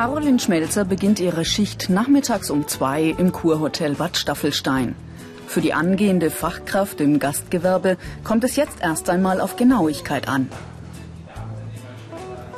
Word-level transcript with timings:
Caroline 0.00 0.38
Schmelzer 0.38 0.86
beginnt 0.86 1.20
ihre 1.20 1.44
Schicht 1.44 1.90
nachmittags 1.90 2.48
um 2.48 2.66
zwei 2.66 3.14
im 3.18 3.32
Kurhotel 3.32 3.96
Bad 3.96 4.16
Staffelstein. 4.16 4.94
Für 5.46 5.60
die 5.60 5.74
angehende 5.74 6.30
Fachkraft 6.30 7.02
im 7.02 7.18
Gastgewerbe 7.18 7.98
kommt 8.24 8.42
es 8.44 8.56
jetzt 8.56 8.80
erst 8.80 9.10
einmal 9.10 9.42
auf 9.42 9.56
Genauigkeit 9.56 10.26
an. 10.26 10.48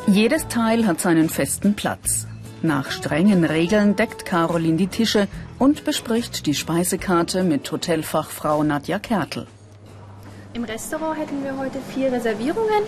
Jedes 0.07 0.47
Teil 0.47 0.87
hat 0.87 1.01
seinen 1.01 1.29
festen 1.29 1.75
Platz. 1.75 2.29
Nach 2.63 2.93
strengen 2.93 3.43
Regeln 3.43 3.97
deckt 3.97 4.25
Caroline 4.25 4.77
die 4.77 4.87
Tische 4.87 5.27
und 5.59 5.85
bespricht 5.85 6.47
die 6.47 6.55
Speisekarte 6.55 7.43
mit 7.43 7.73
Hotelfachfrau 7.73 8.63
Nadja 8.63 9.01
Kertel. 9.01 9.49
Im 10.55 10.63
Restaurant 10.63 11.19
hätten 11.19 11.43
wir 11.43 11.59
heute 11.59 11.81
vier 11.93 12.13
Reservierungen. 12.13 12.85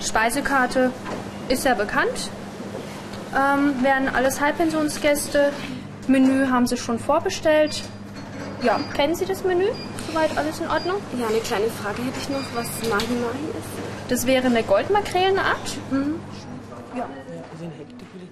Speisekarte 0.00 0.90
ist 1.50 1.66
ja 1.66 1.74
bekannt. 1.74 2.30
Ähm, 3.34 3.82
wären 3.82 4.08
alles 4.08 4.40
Halbpensionsgäste. 4.40 5.52
Menü 6.06 6.48
haben 6.48 6.66
sie 6.66 6.76
schon 6.76 6.98
vorbestellt. 6.98 7.82
Ja, 8.62 8.78
kennen 8.94 9.14
Sie 9.14 9.26
das 9.26 9.44
Menü? 9.44 9.66
Soweit 10.08 10.36
alles 10.38 10.60
in 10.60 10.68
Ordnung? 10.68 10.96
Ja, 11.18 11.26
eine 11.26 11.38
kleine 11.38 11.66
Frage 11.66 12.02
hätte 12.02 12.18
ich 12.18 12.28
noch, 12.28 12.44
was 12.54 12.66
Mahi 12.88 13.04
Mahi 13.20 13.50
ist. 13.58 14.08
Das 14.08 14.26
wäre 14.26 14.46
eine 14.46 14.62
Goldmakrelenart. 14.62 15.76
Mhm. 15.90 16.20
Ja. 16.96 17.06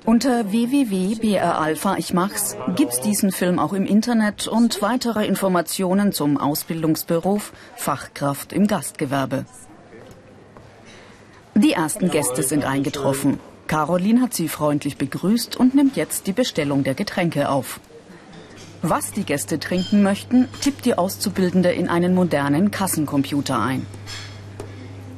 Unter 0.05 0.51
www.bralpha 0.51 1.97
ich 1.97 2.13
mach's 2.13 2.57
gibt's 2.75 3.01
diesen 3.01 3.31
Film 3.31 3.59
auch 3.59 3.73
im 3.73 3.87
Internet 3.87 4.49
und 4.49 4.83
weitere 4.83 5.27
Informationen 5.27 6.13
zum 6.13 6.39
Ausbildungsberuf 6.39 7.53
Fachkraft 7.77 8.53
im 8.53 8.67
Gastgewerbe. 8.67 9.45
Die 11.55 11.73
ersten 11.73 12.11
Gäste 12.11 12.43
sind 12.43 12.65
eingetroffen. 12.65 13.39
Caroline 13.67 14.21
hat 14.21 14.35
sie 14.35 14.49
freundlich 14.49 14.97
begrüßt 14.97 15.57
und 15.57 15.75
nimmt 15.75 15.97
jetzt 15.97 16.27
die 16.27 16.33
Bestellung 16.33 16.85
der 16.85 16.95
Getränke 16.95 17.49
auf. 17.49 17.81
Was 18.83 19.13
die 19.13 19.25
Gäste 19.25 19.61
trinken 19.61 20.03
möchten, 20.03 20.49
tippt 20.61 20.85
die 20.85 20.99
Auszubildende 20.99 21.71
in 21.71 21.89
einen 21.89 22.15
modernen 22.15 22.71
Kassencomputer 22.71 23.61
ein. 23.61 23.87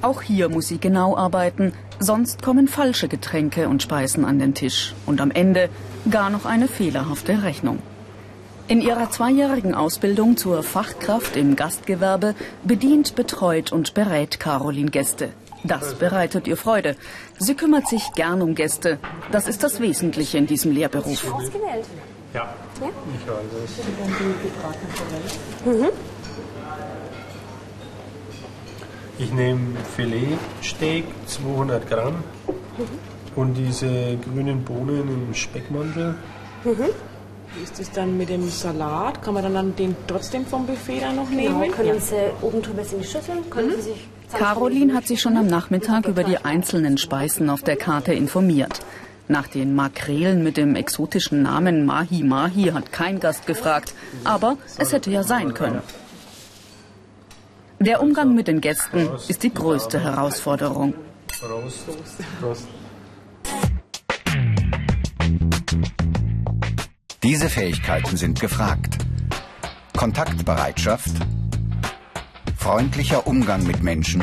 Auch 0.03 0.20
hier 0.20 0.50
muss 0.50 0.69
sie 0.69 0.78
genau 0.78 1.17
arbeiten, 1.17 1.72
sonst 1.98 2.42
kommen 2.42 2.69
falsche 2.69 3.09
Getränke 3.09 3.69
und 3.69 3.83
Speisen 3.83 4.27
an 4.27 4.39
den 4.39 4.53
Tisch 4.53 4.95
und 5.06 5.22
am 5.22 5.31
Ende 5.31 5.70
gar 6.11 6.28
noch 6.28 6.45
eine 6.45 6.69
fehlerhafte 6.69 7.42
Rechnung. 7.42 7.78
In 8.69 8.83
ihrer 8.83 9.11
zweijährigen 9.11 9.75
Ausbildung 9.75 10.37
zur 10.37 10.62
Fachkraft 10.62 11.37
im 11.37 11.56
Gastgewerbe 11.56 12.34
bedient, 12.65 13.15
betreut 13.15 13.72
und 13.72 13.95
berät 13.95 14.41
Caroline 14.41 14.91
Gäste. 14.91 15.31
Das 15.64 15.94
bereitet 15.94 16.46
ihr 16.46 16.58
Freude. 16.58 16.94
Sie 17.38 17.54
kümmert 17.54 17.88
sich 17.88 18.12
gern 18.14 18.42
um 18.42 18.54
Gäste. 18.54 18.98
Das 19.32 19.48
ist 19.48 19.62
das 19.62 19.80
Wesentliche 19.80 20.36
in 20.36 20.46
diesem 20.46 20.72
Lehrberuf. 20.72 21.32
Ausgewählt? 21.32 21.86
Ja, 22.34 22.54
ja? 22.80 22.88
ich 23.14 23.26
weiß 23.26 23.44
es. 23.64 23.78
Mhm. 25.64 25.88
Ich 29.18 29.32
nehme 29.32 29.76
Filetsteak, 29.96 31.04
200 31.26 31.88
Gramm. 31.88 32.16
Mhm. 32.46 33.36
Und 33.36 33.54
diese 33.54 34.18
grünen 34.18 34.62
Bohnen 34.64 35.08
im 35.08 35.34
Speckmantel. 35.34 36.14
Mhm. 36.64 36.90
Wie 37.56 37.62
ist 37.62 37.80
es 37.80 37.91
dann 37.91 38.19
mit 38.19 38.28
dem 38.28 38.48
Salat? 38.50 39.22
Kann 39.22 39.34
man 39.34 39.54
dann 39.54 39.76
den 39.76 39.97
trotzdem 40.06 40.44
vom 40.44 40.66
Buffet 40.66 41.00
dann 41.00 41.16
noch 41.16 41.30
nehmen? 41.30 41.60
Genau, 41.60 41.74
können 41.74 42.00
Sie 42.00 42.16
oben 42.42 42.60
drüber 42.60 42.82
in 42.82 43.00
die 43.00 43.06
Schüssel, 43.06 43.36
können 43.48 43.69
mhm. 43.69 43.76
Sie 43.76 43.82
sich 43.82 44.08
Caroline 44.37 44.95
hat 44.95 45.06
sich 45.06 45.21
schon 45.21 45.37
am 45.37 45.47
Nachmittag 45.47 46.06
über 46.06 46.25
die 46.25 46.39
einzelnen 46.39 46.99
Speisen 46.99 47.49
auf 47.50 47.62
der 47.62 47.77
Karte 47.77 48.12
informiert. 48.12 48.81
Nach 49.28 49.47
den 49.47 49.75
Makrelen 49.75 50.43
mit 50.43 50.56
dem 50.56 50.75
exotischen 50.75 51.43
Namen 51.43 51.87
Mahi 51.87 52.22
Mahi 52.22 52.65
hat 52.75 52.93
kein 52.93 53.21
Gast 53.21 53.47
gefragt, 53.47 53.95
aber 54.25 54.59
es 54.77 54.93
hätte 54.93 55.11
ja 55.11 55.22
sein 55.22 55.55
können. 55.55 55.81
Der 57.78 58.03
Umgang 58.03 58.34
mit 58.34 58.49
den 58.49 58.61
Gästen 58.61 59.09
ist 59.28 59.43
die 59.43 59.55
größte 59.55 60.00
Herausforderung. 60.00 60.95
Diese 67.22 67.49
Fähigkeiten 67.49 68.16
sind 68.16 68.41
gefragt. 68.41 68.99
Kontaktbereitschaft, 69.97 71.12
freundlicher 72.64 73.26
Umgang 73.26 73.66
mit 73.66 73.82
Menschen, 73.82 74.22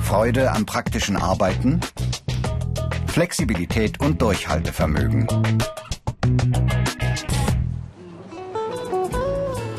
Freude 0.00 0.52
am 0.52 0.64
praktischen 0.64 1.16
Arbeiten, 1.16 1.80
Flexibilität 3.08 4.00
und 4.00 4.22
Durchhaltevermögen. 4.22 5.26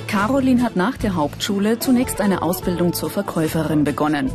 Caroline 0.08 0.62
hat 0.62 0.76
nach 0.76 0.98
der 0.98 1.16
Hauptschule 1.16 1.80
zunächst 1.80 2.20
eine 2.20 2.42
Ausbildung 2.42 2.92
zur 2.92 3.10
Verkäuferin 3.10 3.86
begonnen. 3.86 4.30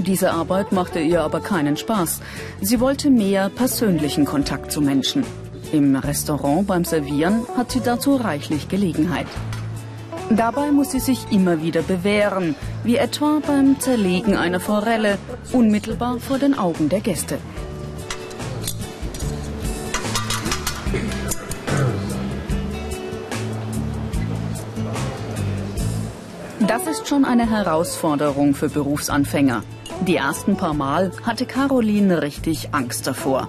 Diese 0.00 0.32
Arbeit 0.32 0.72
machte 0.72 0.98
ihr 0.98 1.22
aber 1.22 1.38
keinen 1.38 1.76
Spaß. 1.76 2.20
Sie 2.60 2.80
wollte 2.80 3.10
mehr 3.10 3.48
persönlichen 3.48 4.24
Kontakt 4.24 4.72
zu 4.72 4.80
Menschen. 4.80 5.22
Im 5.70 5.94
Restaurant 5.94 6.66
beim 6.66 6.84
Servieren 6.84 7.46
hat 7.56 7.70
sie 7.70 7.80
dazu 7.80 8.16
reichlich 8.16 8.68
Gelegenheit. 8.68 9.28
Dabei 10.30 10.70
muss 10.70 10.92
sie 10.92 11.00
sich 11.00 11.32
immer 11.32 11.60
wieder 11.60 11.82
bewähren, 11.82 12.54
wie 12.84 12.96
etwa 12.96 13.40
beim 13.44 13.80
Zerlegen 13.80 14.36
einer 14.36 14.60
Forelle, 14.60 15.18
unmittelbar 15.52 16.20
vor 16.20 16.38
den 16.38 16.56
Augen 16.56 16.88
der 16.88 17.00
Gäste. 17.00 17.38
Das 26.60 26.86
ist 26.86 27.08
schon 27.08 27.24
eine 27.24 27.50
Herausforderung 27.50 28.54
für 28.54 28.68
Berufsanfänger. 28.68 29.64
Die 30.06 30.14
ersten 30.14 30.56
paar 30.56 30.74
Mal 30.74 31.10
hatte 31.24 31.44
Caroline 31.44 32.22
richtig 32.22 32.68
Angst 32.70 33.08
davor. 33.08 33.48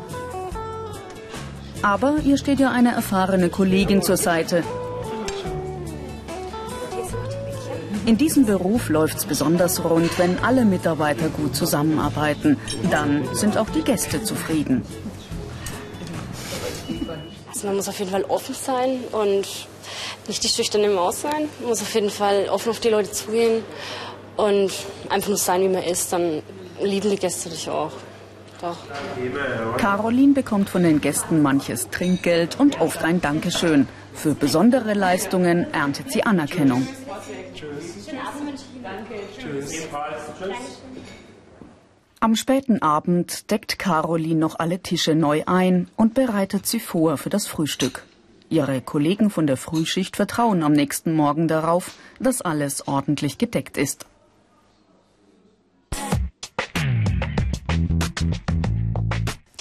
Aber 1.84 2.16
ihr 2.24 2.38
steht 2.38 2.60
ja 2.60 2.72
eine 2.72 2.94
erfahrene 2.94 3.50
Kollegin 3.50 4.02
zur 4.02 4.18
Seite, 4.18 4.64
In 8.06 8.18
diesem 8.18 8.46
Beruf 8.46 8.90
läuft 8.90 9.18
es 9.18 9.26
besonders 9.26 9.84
rund, 9.84 10.18
wenn 10.18 10.40
alle 10.40 10.66
Mitarbeiter 10.66 11.30
gut 11.30 11.56
zusammenarbeiten. 11.56 12.58
Dann 12.90 13.28
sind 13.34 13.58
auch 13.58 13.70
die 13.70 13.84
Gäste 13.84 14.24
zufrieden. 14.24 14.84
Also 17.48 17.68
man 17.68 17.76
muss 17.76 17.88
auf 17.88 18.00
jeden 18.00 18.10
Fall 18.10 18.24
offen 18.24 18.56
sein 18.56 19.04
und 19.12 19.48
nicht 20.28 20.44
die 20.44 20.48
schüchterne 20.48 20.90
Maus 20.90 21.22
sein. 21.22 21.48
Man 21.60 21.70
muss 21.70 21.82
auf 21.82 21.94
jeden 21.94 22.10
Fall 22.10 22.48
offen 22.50 22.70
auf 22.70 22.80
die 22.80 22.90
Leute 22.90 23.12
zugehen 23.12 23.64
und 24.36 24.72
einfach 25.10 25.30
nur 25.30 25.38
sein, 25.38 25.62
wie 25.62 25.70
man 25.70 25.84
ist. 25.84 26.12
Dann 26.12 26.42
lieben 26.82 27.12
die 27.12 27.18
Gäste 27.18 27.50
dich 27.50 27.70
auch. 27.70 27.92
Doch. 28.62 28.78
Caroline 29.78 30.34
bekommt 30.34 30.70
von 30.70 30.84
den 30.84 31.02
Gästen 31.02 31.42
manches 31.42 31.90
Trinkgeld 31.90 32.60
und 32.60 32.80
oft 32.80 33.04
ein 33.04 33.22
Dankeschön. 33.22 33.88
Für 34.14 34.34
besondere 34.34 34.94
Leistungen 34.94 35.72
erntet 35.74 36.12
sie 36.12 36.24
Anerkennung. 36.24 36.88
Tschüss. 37.54 38.10
Am 42.20 42.36
späten 42.36 42.82
Abend 42.82 43.50
deckt 43.50 43.80
Caroline 43.80 44.40
noch 44.40 44.60
alle 44.60 44.80
Tische 44.80 45.16
neu 45.16 45.44
ein 45.46 45.88
und 45.96 46.14
bereitet 46.14 46.68
sie 46.68 46.80
vor 46.80 47.18
für 47.18 47.30
das 47.30 47.48
Frühstück. 47.48 48.04
Ihre 48.50 48.82
Kollegen 48.82 49.30
von 49.30 49.48
der 49.48 49.58
Frühschicht 49.58 50.18
vertrauen 50.18 50.62
am 50.62 50.74
nächsten 50.74 51.14
Morgen 51.14 51.48
darauf, 51.48 51.94
dass 52.20 52.42
alles 52.42 52.88
ordentlich 52.88 53.38
gedeckt 53.38 53.78
ist. 53.78 54.06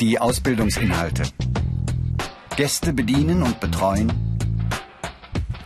Die 0.00 0.18
Ausbildungsinhalte. 0.18 1.24
Gäste 2.56 2.92
bedienen 2.92 3.42
und 3.42 3.60
betreuen. 3.60 4.29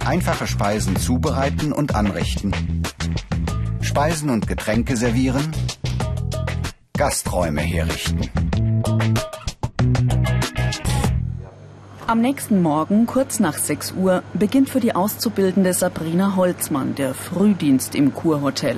Einfache 0.06 0.46
Speisen 0.46 0.96
zubereiten 0.96 1.72
und 1.72 1.94
anrichten. 1.94 2.52
Speisen 3.80 4.28
und 4.28 4.46
Getränke 4.46 4.96
servieren, 4.96 5.50
Gasträume 6.96 7.62
herrichten. 7.62 8.30
Am 12.06 12.20
nächsten 12.20 12.60
Morgen, 12.60 13.06
kurz 13.06 13.40
nach 13.40 13.56
6 13.56 13.92
Uhr, 13.92 14.22
beginnt 14.34 14.68
für 14.68 14.80
die 14.80 14.94
Auszubildende 14.94 15.72
Sabrina 15.72 16.36
Holzmann 16.36 16.94
der 16.94 17.14
Frühdienst 17.14 17.94
im 17.94 18.12
Kurhotel. 18.12 18.76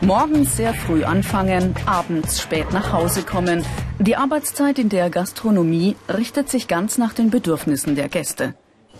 Morgens 0.00 0.56
sehr 0.56 0.74
früh 0.74 1.02
anfangen, 1.02 1.74
abends 1.86 2.40
spät 2.40 2.72
nach 2.72 2.92
Hause 2.92 3.22
kommen. 3.22 3.64
Die 4.00 4.16
Arbeitszeit 4.16 4.78
in 4.78 4.88
der 4.88 5.10
Gastronomie 5.10 5.94
richtet 6.08 6.48
sich 6.48 6.68
ganz 6.68 6.96
nach 6.96 7.12
den 7.12 7.28
Bedürfnissen 7.28 7.96
der 7.96 8.08
Gäste. 8.08 8.54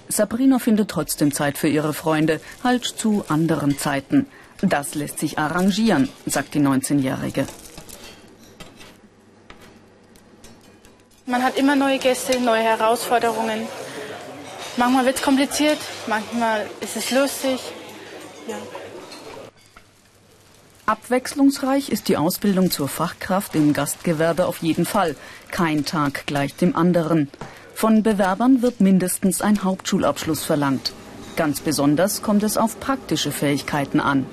Sabrina 0.09 0.59
findet 0.59 0.91
trotzdem 0.91 1.33
Zeit 1.33 1.57
für 1.57 1.69
ihre 1.69 1.95
Freunde, 1.95 2.39
halt 2.63 2.85
zu 2.85 3.25
anderen 3.29 3.79
Zeiten. 3.79 4.27
Das 4.61 4.95
lässt 4.95 5.19
sich 5.19 5.39
arrangieren, 5.39 6.11
sagt 6.27 6.53
die 6.53 6.61
19-Jährige. 6.61 7.47
Man 11.25 11.43
hat 11.43 11.57
immer 11.57 11.77
neue 11.77 11.99
Gäste, 11.99 12.39
neue 12.39 12.61
Herausforderungen. 12.61 13.67
Manchmal 14.77 15.07
wird 15.07 15.17
es 15.17 15.23
kompliziert, 15.23 15.79
manchmal 16.09 16.67
ist 16.83 16.99
es 16.99 17.11
lustig. 17.11 17.59
Ja. 18.47 18.57
Abwechslungsreich 20.91 21.89
ist 21.89 22.09
die 22.09 22.17
Ausbildung 22.17 22.73
zur 22.73 22.89
Fachkraft 22.89 23.55
im 23.55 23.73
Gastgewerbe 23.73 24.47
auf 24.47 24.59
jeden 24.59 24.85
Fall. 24.85 25.15
Kein 25.53 25.85
Tag 25.85 26.27
gleich 26.27 26.57
dem 26.57 26.75
anderen. 26.75 27.31
Von 27.77 28.03
Bewerbern 28.03 28.61
wird 28.61 28.81
mindestens 28.81 29.41
ein 29.41 29.63
Hauptschulabschluss 29.63 30.43
verlangt. 30.43 30.93
Ganz 31.37 31.61
besonders 31.61 32.23
kommt 32.23 32.43
es 32.43 32.57
auf 32.57 32.81
praktische 32.81 33.31
Fähigkeiten 33.31 34.01
an. 34.01 34.27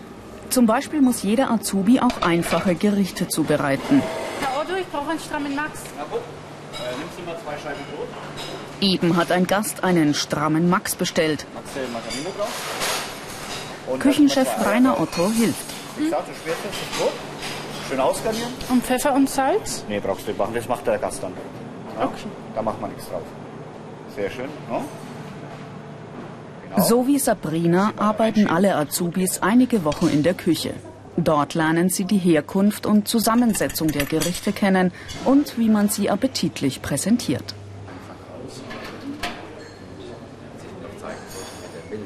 Zum 0.50 0.66
Beispiel 0.66 1.00
muss 1.00 1.22
jeder 1.22 1.52
Azubi 1.52 2.00
auch 2.00 2.24
einfache 2.24 2.74
Gerichte 2.74 3.28
zubereiten. 3.28 4.02
Herr 4.42 4.60
Otto, 4.60 4.74
ich 4.82 4.88
brauche 4.88 5.12
einen 5.12 5.20
strammen 5.20 5.56
Max. 5.56 5.82
Äh, 5.82 6.98
nimmst 6.98 7.20
du 7.20 7.24
mal 7.24 7.38
zwei 7.46 7.54
Scheiben 7.62 7.84
Brot? 7.96 8.08
Eben 8.82 9.16
hat 9.16 9.32
ein 9.32 9.46
Gast 9.46 9.84
einen 9.84 10.16
strammen 10.16 10.72
Max 10.72 10.96
bestellt. 10.96 11.46
Küchenchef 14.00 14.48
Rainer. 14.66 15.00
Otto 15.00 15.30
hilft. 15.30 15.77
Du 15.98 16.04
schmierst 16.06 16.64
jetzt 16.64 16.66
das 16.66 17.00
Brot. 17.00 17.12
Schön 17.90 18.00
ausgarnieren. 18.00 18.52
Und 18.70 18.84
Pfeffer 18.84 19.14
und 19.14 19.30
Salz? 19.30 19.84
Nee, 19.88 20.00
brauchst 20.00 20.24
du 20.26 20.32
nicht 20.32 20.38
machen. 20.38 20.54
Das 20.54 20.68
macht 20.68 20.86
der 20.86 20.98
Gast 20.98 21.24
dann. 21.24 21.34
Ja, 21.98 22.06
Okay. 22.06 22.28
Da 22.54 22.62
macht 22.62 22.82
man 22.82 22.92
nichts 22.92 23.08
drauf. 23.10 23.22
Sehr 24.16 24.30
schön. 24.30 24.50
No? 24.70 24.84
Genau. 26.70 26.84
So 26.84 27.08
wie 27.08 27.20
Sabrina 27.20 27.94
arbeiten 27.98 28.48
alle 28.48 28.76
Azubis 28.76 29.42
einige 29.42 29.84
Wochen 29.86 30.08
in 30.10 30.24
der 30.24 30.34
Küche. 30.34 30.74
Dort 31.18 31.54
lernen 31.56 31.90
sie 31.90 32.06
die 32.06 32.18
Herkunft 32.18 32.86
und 32.86 33.08
Zusammensetzung 33.08 33.88
der 33.88 34.06
Gerichte 34.06 34.52
kennen 34.54 34.92
und 35.26 35.58
wie 35.58 35.70
man 35.70 35.90
sie 35.90 36.10
appetitlich 36.10 36.82
präsentiert. 36.82 37.56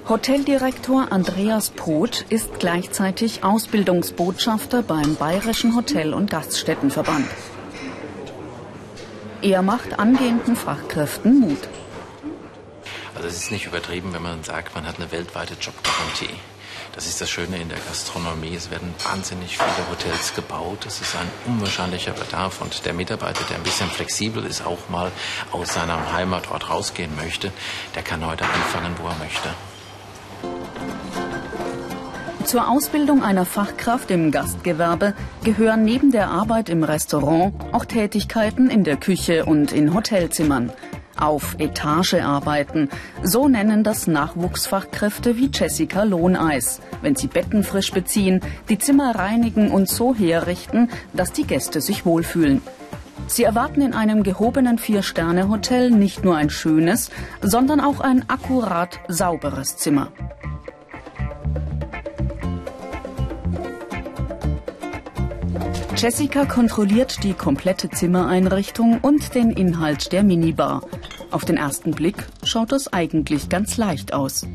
Hoteldirektor 0.09 1.11
Andreas 1.11 1.69
Poth 1.69 2.25
ist 2.29 2.59
gleichzeitig 2.59 3.43
Ausbildungsbotschafter 3.43 4.81
beim 4.81 5.15
Bayerischen 5.15 5.75
Hotel- 5.75 6.13
und 6.13 6.29
Gaststättenverband. 6.29 7.27
Er 9.43 9.61
macht 9.61 9.99
angehenden 9.99 10.55
Fachkräften 10.55 11.39
Mut. 11.39 11.69
Also 13.15 13.27
es 13.27 13.37
ist 13.37 13.51
nicht 13.51 13.67
übertrieben, 13.67 14.11
wenn 14.13 14.23
man 14.23 14.43
sagt, 14.43 14.73
man 14.73 14.87
hat 14.87 14.97
eine 14.97 15.11
weltweite 15.11 15.53
Jobgarantie. 15.53 16.35
Das 16.93 17.05
ist 17.05 17.21
das 17.21 17.29
Schöne 17.29 17.57
in 17.57 17.69
der 17.69 17.77
Gastronomie. 17.77 18.55
Es 18.55 18.69
werden 18.71 18.93
wahnsinnig 19.03 19.57
viele 19.57 19.89
Hotels 19.89 20.33
gebaut. 20.33 20.85
Es 20.85 20.99
ist 20.99 21.15
ein 21.15 21.29
unwahrscheinlicher 21.45 22.11
Bedarf. 22.11 22.59
Und 22.59 22.85
der 22.85 22.93
Mitarbeiter, 22.93 23.43
der 23.49 23.57
ein 23.57 23.63
bisschen 23.63 23.89
flexibel 23.89 24.43
ist, 24.45 24.65
auch 24.65 24.89
mal 24.89 25.11
aus 25.51 25.75
seinem 25.75 26.11
Heimatort 26.11 26.69
rausgehen 26.69 27.15
möchte, 27.15 27.53
der 27.95 28.01
kann 28.01 28.25
heute 28.25 28.45
anfangen, 28.45 28.95
wo 28.97 29.07
er 29.07 29.15
möchte. 29.15 29.49
Zur 32.51 32.69
Ausbildung 32.69 33.23
einer 33.23 33.45
Fachkraft 33.45 34.11
im 34.11 34.29
Gastgewerbe 34.29 35.13
gehören 35.45 35.85
neben 35.85 36.11
der 36.11 36.27
Arbeit 36.27 36.67
im 36.67 36.83
Restaurant 36.83 37.53
auch 37.71 37.85
Tätigkeiten 37.85 38.69
in 38.69 38.83
der 38.83 38.97
Küche 38.97 39.45
und 39.45 39.71
in 39.71 39.93
Hotelzimmern. 39.93 40.69
Auf 41.15 41.55
Etage 41.59 42.15
arbeiten, 42.15 42.89
so 43.23 43.47
nennen 43.47 43.85
das 43.85 44.05
Nachwuchsfachkräfte 44.05 45.37
wie 45.37 45.49
Jessica 45.53 46.03
Lohneis, 46.03 46.81
wenn 47.01 47.15
sie 47.15 47.27
Betten 47.27 47.63
frisch 47.63 47.93
beziehen, 47.93 48.41
die 48.67 48.77
Zimmer 48.77 49.15
reinigen 49.15 49.71
und 49.71 49.87
so 49.87 50.13
herrichten, 50.13 50.89
dass 51.13 51.31
die 51.31 51.47
Gäste 51.47 51.79
sich 51.79 52.05
wohlfühlen. 52.05 52.61
Sie 53.27 53.45
erwarten 53.45 53.79
in 53.79 53.93
einem 53.93 54.23
gehobenen 54.23 54.77
Vier-Sterne-Hotel 54.77 55.89
nicht 55.89 56.25
nur 56.25 56.35
ein 56.35 56.49
schönes, 56.49 57.11
sondern 57.41 57.79
auch 57.79 58.01
ein 58.01 58.25
akkurat 58.27 58.99
sauberes 59.07 59.77
Zimmer. 59.77 60.11
Jessica 66.01 66.45
kontrolliert 66.45 67.23
die 67.23 67.33
komplette 67.33 67.87
Zimmereinrichtung 67.87 68.97
und 69.03 69.35
den 69.35 69.51
Inhalt 69.51 70.11
der 70.11 70.23
Minibar. 70.23 70.81
Auf 71.29 71.45
den 71.45 71.57
ersten 71.57 71.91
Blick 71.91 72.15
schaut 72.43 72.71
das 72.71 72.91
eigentlich 72.91 73.49
ganz 73.49 73.77
leicht 73.77 74.11
aus. 74.11 74.47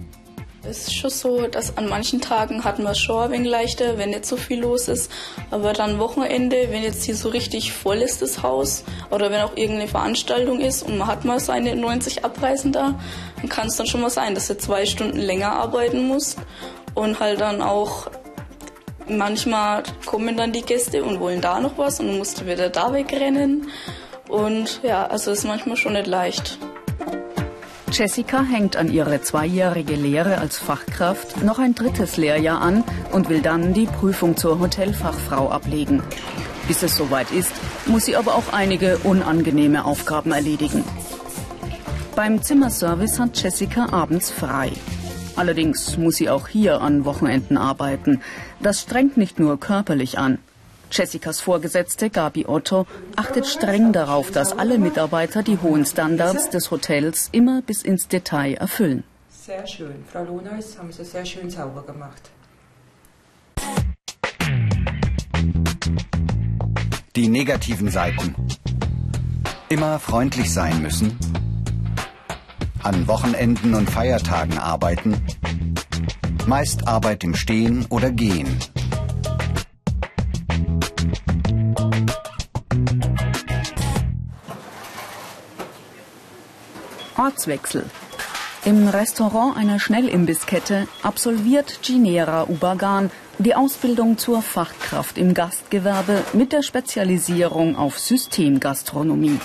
Es 0.69 0.89
ist 0.89 0.97
schon 0.97 1.11
so, 1.11 1.47
dass 1.47 1.79
an 1.79 1.89
manchen 1.89 2.21
Tagen 2.21 2.65
hat 2.65 2.81
man 2.81 2.91
es 2.91 2.99
schon 2.99 3.27
ein 3.27 3.31
wenig 3.31 3.49
leichter, 3.49 3.97
wenn 3.97 4.11
nicht 4.11 4.27
so 4.27 4.37
viel 4.37 4.59
los 4.59 4.89
ist. 4.89 5.09
Aber 5.53 5.73
dann 5.73 6.01
Wochenende, 6.01 6.67
wenn 6.71 6.83
jetzt 6.83 7.05
hier 7.05 7.15
so 7.15 7.29
richtig 7.29 7.73
voll 7.73 7.99
ist, 7.99 8.23
das 8.23 8.43
Haus, 8.43 8.83
oder 9.13 9.31
wenn 9.31 9.43
auch 9.43 9.57
irgendeine 9.57 9.87
Veranstaltung 9.87 10.59
ist 10.59 10.83
und 10.83 10.99
man 10.99 11.07
hat 11.07 11.25
mal 11.25 11.39
seine 11.39 11.77
90 11.77 12.25
Abreisen 12.25 12.73
da, 12.73 12.99
dann 13.37 13.49
kann 13.49 13.69
es 13.69 13.77
dann 13.77 13.87
schon 13.87 14.01
mal 14.01 14.11
sein, 14.11 14.35
dass 14.35 14.49
du 14.49 14.59
zwei 14.59 14.85
Stunden 14.85 15.21
länger 15.21 15.53
arbeiten 15.53 16.09
musst. 16.09 16.39
Und 16.95 17.21
halt 17.21 17.41
dann 17.41 17.63
auch 17.63 18.11
manchmal 19.09 19.83
kommen 20.05 20.37
dann 20.37 20.53
die 20.53 20.63
Gäste 20.63 21.05
und 21.05 21.21
wollen 21.21 21.41
da 21.41 21.61
noch 21.61 21.79
was 21.79 22.01
und 22.01 22.17
musst 22.19 22.47
wieder 22.47 22.71
da 22.71 22.93
wegrennen. 22.93 23.69
Und 24.29 24.81
ja, 24.83 25.07
also 25.07 25.31
ist 25.31 25.45
manchmal 25.45 25.77
schon 25.77 25.93
nicht 25.95 26.07
leicht. 26.07 26.59
Jessica 27.93 28.43
hängt 28.43 28.77
an 28.77 28.93
ihre 28.93 29.23
zweijährige 29.23 29.95
Lehre 29.95 30.39
als 30.39 30.59
Fachkraft 30.59 31.43
noch 31.43 31.59
ein 31.59 31.75
drittes 31.75 32.17
Lehrjahr 32.17 32.61
an 32.61 32.85
und 33.13 33.29
will 33.29 33.41
dann 33.41 33.73
die 33.73 33.87
Prüfung 33.87 34.37
zur 34.37 34.59
Hotelfachfrau 34.59 35.51
ablegen. 35.51 36.03
Bis 36.67 36.83
es 36.83 36.97
soweit 36.97 37.31
ist, 37.31 37.53
muss 37.87 38.05
sie 38.05 38.17
aber 38.17 38.35
auch 38.35 38.53
einige 38.53 38.99
unangenehme 38.99 39.85
Aufgaben 39.85 40.33
erledigen. 40.33 40.85
Beim 42.17 42.43
Zimmerservice 42.43 43.21
hat 43.21 43.41
Jessica 43.41 43.93
abends 43.93 44.31
frei. 44.31 44.73
Allerdings 45.37 45.99
muss 45.99 46.17
sie 46.17 46.31
auch 46.31 46.49
hier 46.49 46.81
an 46.81 47.05
Wochenenden 47.05 47.59
arbeiten. 47.59 48.23
Das 48.61 48.81
strengt 48.81 49.17
nicht 49.17 49.39
nur 49.39 49.61
körperlich 49.61 50.19
an. 50.19 50.39
Jessicas 50.91 51.41
Vorgesetzte 51.41 52.11
Gabi 52.11 52.47
Otto 52.47 52.87
achtet 53.17 53.47
streng 53.47 53.93
darauf, 53.93 54.31
dass 54.31 54.57
alle 54.57 54.79
Mitarbeiter 54.79 55.43
die 55.43 55.59
hohen 55.59 55.85
Standards 55.85 56.49
des 56.51 56.71
Hotels 56.71 57.29
immer 57.33 57.61
bis 57.61 57.83
ins 57.83 58.09
Detail 58.09 58.55
erfüllen. 58.55 59.05
Sehr 59.29 59.67
schön. 59.67 60.05
Frau 60.11 60.25
Lohneis 60.25 60.79
haben 60.79 60.91
Sie 60.91 61.05
sehr 61.05 61.25
schön 61.25 61.51
sauber 61.51 61.83
gemacht. 61.83 62.31
Die 67.15 67.29
negativen 67.29 67.91
Seiten. 67.91 68.35
Immer 69.69 69.99
freundlich 69.99 70.53
sein 70.53 70.83
müssen. 70.83 71.19
An 72.87 73.09
Wochenenden 73.09 73.75
und 73.75 73.91
Feiertagen 73.91 74.59
arbeiten. 74.59 75.21
Meist 76.47 76.87
Arbeit 76.87 77.25
im 77.25 77.35
Stehen 77.35 77.85
oder 77.89 78.13
Gehen. 78.13 78.61
Ortswechsel. 87.17 87.87
Im 88.65 88.87
Restaurant 88.87 89.57
einer 89.57 89.81
Schnellimbisskette 89.81 90.87
absolviert 91.03 91.81
Ginera 91.83 92.45
Ubagan 92.45 93.11
die 93.41 93.57
Ausbildung 93.57 94.17
zur 94.17 94.43
Fachkraft 94.43 95.19
im 95.19 95.35
Gastgewerbe 95.35 96.23
mit 96.35 96.53
der 96.53 96.63
Spezialisierung 96.63 97.75
auf 97.75 97.99
Systemgastronomie. 97.99 99.41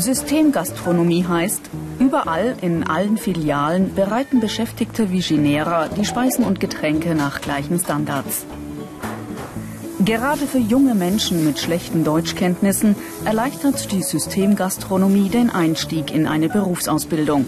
Systemgastronomie 0.00 1.26
heißt, 1.26 1.62
überall 1.98 2.56
in 2.60 2.84
allen 2.84 3.18
Filialen 3.18 3.94
bereiten 3.94 4.40
Beschäftigte 4.40 5.10
wie 5.10 5.20
Ginera 5.20 5.88
die 5.88 6.04
Speisen 6.04 6.44
und 6.44 6.60
Getränke 6.60 7.14
nach 7.14 7.40
gleichen 7.40 7.78
Standards. 7.78 8.46
Gerade 10.02 10.46
für 10.46 10.58
junge 10.58 10.94
Menschen 10.94 11.44
mit 11.44 11.58
schlechten 11.58 12.04
Deutschkenntnissen 12.04 12.96
erleichtert 13.26 13.92
die 13.92 14.02
Systemgastronomie 14.02 15.28
den 15.28 15.50
Einstieg 15.50 16.14
in 16.14 16.26
eine 16.26 16.48
Berufsausbildung. 16.48 17.44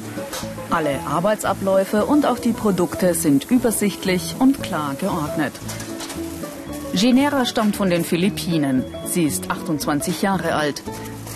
Alle 0.68 1.00
Arbeitsabläufe 1.06 2.04
und 2.04 2.26
auch 2.26 2.38
die 2.38 2.52
Produkte 2.52 3.14
sind 3.14 3.50
übersichtlich 3.50 4.36
und 4.38 4.62
klar 4.62 4.94
geordnet. 5.00 5.52
Ginera 6.94 7.46
stammt 7.46 7.76
von 7.76 7.88
den 7.88 8.04
Philippinen. 8.04 8.84
Sie 9.06 9.24
ist 9.24 9.50
28 9.50 10.20
Jahre 10.20 10.54
alt. 10.54 10.82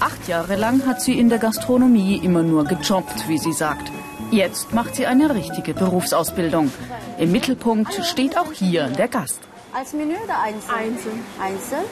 Acht 0.01 0.29
Jahre 0.29 0.57
lang 0.57 0.87
hat 0.87 1.01
sie 1.01 1.19
in 1.19 1.29
der 1.29 1.39
Gastronomie 1.39 2.21
immer 2.23 2.43
nur 2.43 2.65
gejobbt, 2.65 3.29
wie 3.29 3.39
sie 3.39 3.53
sagt. 3.53 3.91
Jetzt 4.31 4.75
macht 4.75 4.95
sie 4.95 5.07
eine 5.07 5.35
richtige 5.35 5.73
Berufsausbildung. 5.73 6.71
Im 7.19 7.33
Mittelpunkt 7.33 7.95
steht 8.05 8.37
auch 8.37 8.53
hier 8.53 8.89
der 8.89 9.09
Gast. 9.09 9.41
Als 9.73 9.95
Menü 9.95 10.15
oder 10.23 10.39
einzeln? 10.41 10.75
Einzeln. 10.75 11.21
Einzeln. 11.41 11.85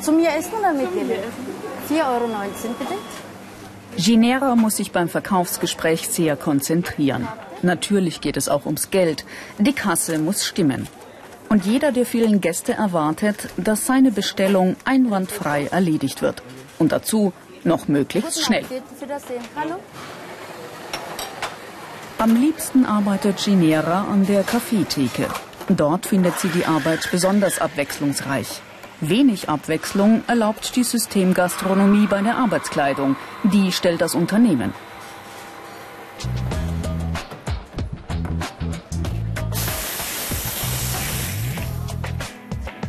Zu 0.00 0.12
mir 0.12 0.30
essen 0.30 0.54
oder 0.58 0.72
mit 0.72 0.94
dir? 0.94 1.16
4,19 1.90 2.00
Euro 2.06 2.28
bitte. 2.78 2.94
Ginera 3.96 4.56
muss 4.56 4.76
sich 4.76 4.92
beim 4.92 5.08
Verkaufsgespräch 5.08 6.08
sehr 6.08 6.36
konzentrieren. 6.36 7.28
Natürlich 7.62 8.20
geht 8.20 8.36
es 8.36 8.48
auch 8.48 8.66
ums 8.66 8.90
Geld. 8.90 9.24
Die 9.58 9.72
Kasse 9.72 10.18
muss 10.18 10.44
stimmen. 10.44 10.88
Und 11.48 11.66
jeder 11.66 11.92
der 11.92 12.06
vielen 12.06 12.40
Gäste 12.40 12.72
erwartet, 12.72 13.50
dass 13.56 13.86
seine 13.86 14.10
Bestellung 14.10 14.76
einwandfrei 14.84 15.66
erledigt 15.66 16.22
wird. 16.22 16.42
Und 16.84 16.92
dazu 16.92 17.32
noch 17.64 17.88
möglichst 17.88 18.44
schnell. 18.44 18.66
Am 22.18 22.36
liebsten 22.36 22.84
arbeitet 22.84 23.38
Ginera 23.42 24.02
an 24.02 24.26
der 24.26 24.42
Kaffeetheke. 24.42 25.28
Dort 25.70 26.04
findet 26.04 26.38
sie 26.40 26.48
die 26.48 26.66
Arbeit 26.66 27.08
besonders 27.10 27.58
abwechslungsreich. 27.58 28.60
Wenig 29.00 29.48
Abwechslung 29.48 30.24
erlaubt 30.26 30.76
die 30.76 30.84
Systemgastronomie 30.84 32.06
bei 32.06 32.20
der 32.20 32.36
Arbeitskleidung. 32.36 33.16
Die 33.44 33.72
stellt 33.72 34.02
das 34.02 34.14
Unternehmen. 34.14 34.74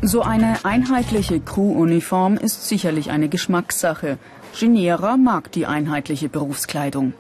So 0.08 0.22
eine 0.22 0.64
einheitliche 0.66 1.40
Crew-Uniform 1.40 2.38
ist 2.38 2.68
sicherlich 2.70 3.10
eine 3.10 3.28
Geschmackssache. 3.28 4.20
Geniera 4.60 5.18
mag 5.18 5.52
die 5.52 5.66
einheitliche 5.66 6.30
Berufskleidung. 6.30 7.14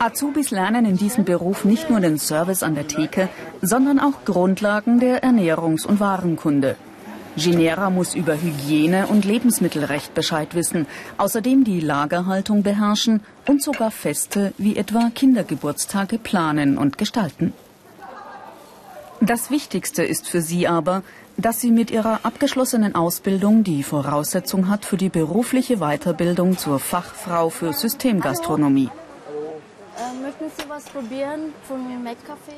Azubis 0.00 0.50
lernen 0.50 0.84
in 0.84 0.96
diesem 0.96 1.24
Beruf 1.24 1.64
nicht 1.64 1.88
nur 1.88 2.00
den 2.00 2.18
Service 2.18 2.64
an 2.64 2.74
der 2.74 2.88
Theke, 2.88 3.28
sondern 3.62 4.00
auch 4.00 4.24
Grundlagen 4.24 4.98
der 4.98 5.22
Ernährungs- 5.22 5.86
und 5.86 6.00
Warenkunde. 6.00 6.74
Ginera 7.36 7.90
muss 7.90 8.16
über 8.16 8.34
Hygiene 8.34 9.06
und 9.06 9.24
Lebensmittelrecht 9.24 10.14
Bescheid 10.14 10.56
wissen, 10.56 10.86
außerdem 11.16 11.62
die 11.62 11.78
Lagerhaltung 11.78 12.64
beherrschen 12.64 13.20
und 13.46 13.62
sogar 13.62 13.92
Feste 13.92 14.52
wie 14.58 14.76
etwa 14.76 15.10
Kindergeburtstage 15.14 16.18
planen 16.18 16.76
und 16.76 16.98
gestalten. 16.98 17.52
Das 19.20 19.50
Wichtigste 19.50 20.02
ist 20.02 20.28
für 20.28 20.42
sie 20.42 20.68
aber, 20.68 21.02
dass 21.36 21.60
sie 21.60 21.70
mit 21.70 21.90
ihrer 21.90 22.20
abgeschlossenen 22.22 22.94
Ausbildung 22.94 23.62
die 23.64 23.82
Voraussetzung 23.82 24.68
hat 24.68 24.84
für 24.84 24.96
die 24.96 25.08
berufliche 25.08 25.78
Weiterbildung 25.78 26.56
zur 26.56 26.78
Fachfrau 26.80 27.50
für 27.50 27.72
Systemgastronomie. 27.72 28.88
Äh, 28.88 30.22
möchten 30.22 30.50
Sie 30.56 30.68
was 30.68 30.84
probieren 30.84 31.52
von 31.68 31.78
Mac-Café? 32.02 32.56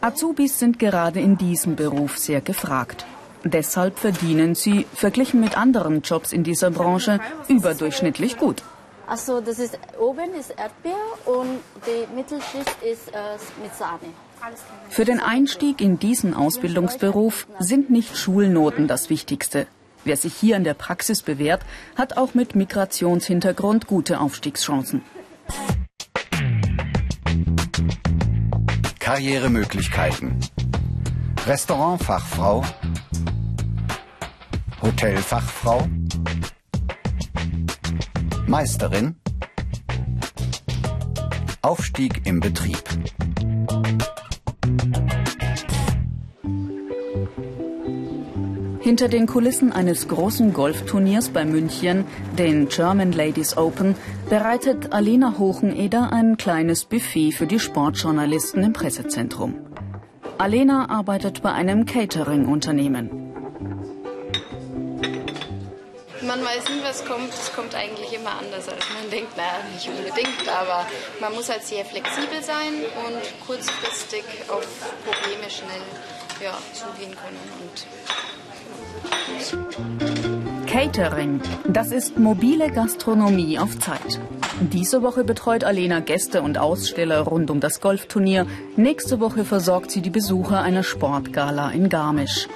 Azubis 0.00 0.58
sind 0.58 0.78
gerade 0.78 1.20
in 1.20 1.36
diesem 1.36 1.76
Beruf 1.76 2.18
sehr 2.18 2.40
gefragt. 2.40 3.04
Deshalb 3.44 3.98
verdienen 3.98 4.54
sie, 4.54 4.86
verglichen 4.94 5.40
mit 5.40 5.56
anderen 5.56 6.02
Jobs 6.02 6.32
in 6.32 6.42
dieser 6.42 6.70
Branche, 6.70 7.20
überdurchschnittlich 7.48 8.36
gut. 8.38 8.62
Also 9.06 9.40
das 9.40 9.58
ist 9.58 9.78
oben 9.98 10.34
ist 10.38 10.50
Erdbeer 10.50 10.94
und 11.26 11.60
die 11.86 12.14
Mittelschicht 12.14 12.76
ist 12.82 13.08
äh, 13.08 13.36
mit 13.62 13.74
Sahne. 13.74 14.12
Für 14.88 15.04
den 15.04 15.20
Einstieg 15.20 15.80
in 15.80 15.98
diesen 15.98 16.34
Ausbildungsberuf 16.34 17.46
sind 17.58 17.90
nicht 17.90 18.16
Schulnoten 18.16 18.88
das 18.88 19.10
Wichtigste. 19.10 19.66
Wer 20.04 20.16
sich 20.16 20.34
hier 20.34 20.56
in 20.56 20.64
der 20.64 20.74
Praxis 20.74 21.22
bewährt, 21.22 21.62
hat 21.96 22.16
auch 22.16 22.34
mit 22.34 22.54
Migrationshintergrund 22.54 23.86
gute 23.86 24.20
Aufstiegschancen. 24.20 25.02
Karrieremöglichkeiten. 28.98 30.38
Restaurantfachfrau, 31.46 32.64
Hotelfachfrau, 34.82 35.88
Meisterin, 38.46 39.16
Aufstieg 41.62 42.26
im 42.26 42.40
Betrieb. 42.40 42.84
Hinter 48.90 49.06
den 49.06 49.28
Kulissen 49.28 49.70
eines 49.70 50.08
großen 50.08 50.52
Golfturniers 50.52 51.28
bei 51.28 51.44
München, 51.44 52.04
den 52.36 52.68
German 52.68 53.12
Ladies 53.12 53.56
Open, 53.56 53.94
bereitet 54.28 54.92
Alena 54.92 55.38
Hocheneder 55.38 56.12
ein 56.12 56.36
kleines 56.36 56.86
Buffet 56.86 57.30
für 57.30 57.46
die 57.46 57.60
Sportjournalisten 57.60 58.64
im 58.64 58.72
Pressezentrum. 58.72 59.54
Alena 60.38 60.88
arbeitet 60.88 61.40
bei 61.40 61.52
einem 61.52 61.86
Catering-Unternehmen. 61.86 63.10
Man 66.22 66.44
weiß 66.44 66.68
nie, 66.70 66.82
was 66.82 67.04
kommt. 67.04 67.32
Es 67.32 67.52
kommt 67.54 67.76
eigentlich 67.76 68.12
immer 68.12 68.32
anders, 68.40 68.68
als 68.68 68.84
man 68.92 69.08
denkt. 69.08 69.36
Naja, 69.36 69.60
nicht 69.72 69.88
unbedingt, 69.88 70.48
aber 70.48 70.84
man 71.20 71.32
muss 71.34 71.48
halt 71.48 71.62
sehr 71.62 71.84
flexibel 71.84 72.42
sein 72.42 72.74
und 73.06 73.46
kurzfristig 73.46 74.24
auf 74.48 74.66
Probleme 75.04 75.48
schnell 75.48 75.82
ja, 76.42 76.58
zugehen 76.74 77.14
können. 77.14 77.38
Und 77.60 77.86
Catering, 80.66 81.40
das 81.66 81.90
ist 81.90 82.18
mobile 82.18 82.70
Gastronomie 82.70 83.58
auf 83.58 83.78
Zeit. 83.78 84.20
Diese 84.60 85.02
Woche 85.02 85.24
betreut 85.24 85.64
Alena 85.64 86.00
Gäste 86.00 86.42
und 86.42 86.58
Aussteller 86.58 87.20
rund 87.20 87.50
um 87.50 87.60
das 87.60 87.80
Golfturnier. 87.80 88.46
Nächste 88.76 89.18
Woche 89.18 89.44
versorgt 89.44 89.90
sie 89.90 90.02
die 90.02 90.10
Besucher 90.10 90.60
einer 90.62 90.82
Sportgala 90.82 91.70
in 91.70 91.88
Garmisch. 91.88 92.46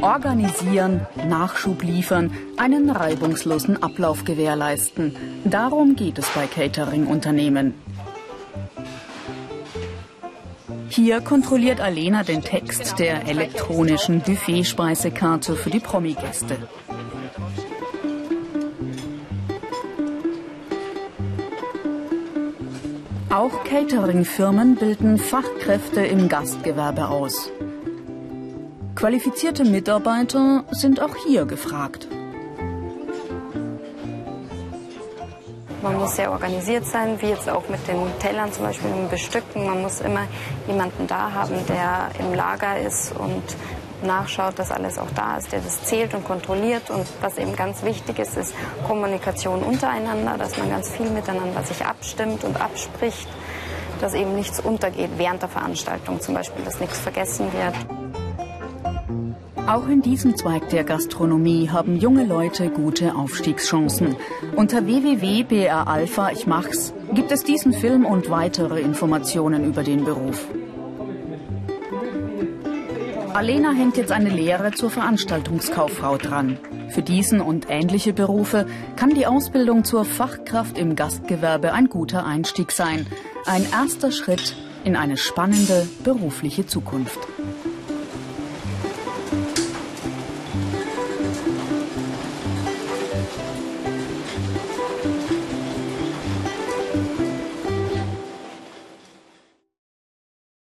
Organisieren, 0.00 1.06
Nachschub 1.28 1.82
liefern, 1.82 2.30
einen 2.56 2.90
reibungslosen 2.90 3.82
Ablauf 3.82 4.24
gewährleisten. 4.24 5.16
Darum 5.44 5.96
geht 5.96 6.18
es 6.18 6.28
bei 6.30 6.46
Catering-Unternehmen. 6.46 7.74
Hier 10.96 11.20
kontrolliert 11.20 11.78
Alena 11.78 12.22
den 12.22 12.40
Text 12.40 12.98
der 12.98 13.28
elektronischen 13.28 14.22
Buffet-Speisekarte 14.22 15.54
für 15.54 15.68
die 15.68 15.78
Promi-Gäste. 15.78 16.56
Auch 23.28 23.62
Catering-Firmen 23.64 24.76
bilden 24.76 25.18
Fachkräfte 25.18 26.00
im 26.00 26.30
Gastgewerbe 26.30 27.08
aus. 27.08 27.50
Qualifizierte 28.94 29.66
Mitarbeiter 29.66 30.64
sind 30.70 31.02
auch 31.02 31.14
hier 31.26 31.44
gefragt. 31.44 32.08
Man 35.86 35.98
muss 35.98 36.16
sehr 36.16 36.32
organisiert 36.32 36.84
sein, 36.84 37.22
wie 37.22 37.28
jetzt 37.28 37.48
auch 37.48 37.68
mit 37.68 37.86
den 37.86 37.96
Tellern 38.18 38.52
zum 38.52 38.64
Beispiel 38.64 38.90
im 38.90 39.08
Bestücken. 39.08 39.64
Man 39.64 39.82
muss 39.82 40.00
immer 40.00 40.22
jemanden 40.66 41.06
da 41.06 41.30
haben, 41.32 41.64
der 41.68 42.10
im 42.18 42.34
Lager 42.34 42.76
ist 42.80 43.12
und 43.16 43.44
nachschaut, 44.02 44.58
dass 44.58 44.72
alles 44.72 44.98
auch 44.98 45.10
da 45.14 45.36
ist, 45.36 45.52
der 45.52 45.60
das 45.60 45.84
zählt 45.84 46.12
und 46.14 46.24
kontrolliert. 46.24 46.90
Und 46.90 47.06
was 47.20 47.38
eben 47.38 47.54
ganz 47.54 47.84
wichtig 47.84 48.18
ist, 48.18 48.36
ist 48.36 48.52
Kommunikation 48.84 49.62
untereinander, 49.62 50.36
dass 50.36 50.58
man 50.58 50.70
ganz 50.70 50.90
viel 50.90 51.08
miteinander 51.08 51.62
sich 51.62 51.86
abstimmt 51.86 52.42
und 52.42 52.60
abspricht, 52.60 53.28
dass 54.00 54.14
eben 54.14 54.34
nichts 54.34 54.58
untergeht 54.58 55.10
während 55.18 55.42
der 55.42 55.48
Veranstaltung 55.48 56.20
zum 56.20 56.34
Beispiel, 56.34 56.64
dass 56.64 56.80
nichts 56.80 56.98
vergessen 56.98 57.52
wird. 57.52 58.05
Auch 59.66 59.88
in 59.88 60.00
diesem 60.00 60.36
Zweig 60.36 60.68
der 60.68 60.84
Gastronomie 60.84 61.70
haben 61.70 61.96
junge 61.96 62.24
Leute 62.24 62.70
gute 62.70 63.16
Aufstiegschancen. 63.16 64.14
Unter 64.54 64.86
www.bralpha 64.86 66.30
ich 66.30 66.46
mach's 66.46 66.94
gibt 67.12 67.32
es 67.32 67.42
diesen 67.42 67.72
Film 67.72 68.06
und 68.06 68.30
weitere 68.30 68.80
Informationen 68.80 69.64
über 69.64 69.82
den 69.82 70.04
Beruf. 70.04 70.46
Alena 73.34 73.72
hängt 73.72 73.96
jetzt 73.96 74.12
eine 74.12 74.30
Lehre 74.30 74.70
zur 74.70 74.90
Veranstaltungskauffrau 74.90 76.16
dran. 76.16 76.58
Für 76.90 77.02
diesen 77.02 77.40
und 77.40 77.66
ähnliche 77.68 78.12
Berufe 78.12 78.66
kann 78.94 79.10
die 79.10 79.26
Ausbildung 79.26 79.84
zur 79.84 80.04
Fachkraft 80.04 80.78
im 80.78 80.94
Gastgewerbe 80.94 81.72
ein 81.72 81.88
guter 81.88 82.24
Einstieg 82.24 82.70
sein. 82.70 83.04
Ein 83.46 83.66
erster 83.70 84.12
Schritt 84.12 84.54
in 84.84 84.94
eine 84.94 85.16
spannende 85.16 85.88
berufliche 86.04 86.66
Zukunft. 86.66 87.18